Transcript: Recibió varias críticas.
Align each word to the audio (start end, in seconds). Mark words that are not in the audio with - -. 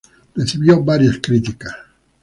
Recibió 0.33 0.79
varias 0.83 1.19
críticas. 1.21 1.75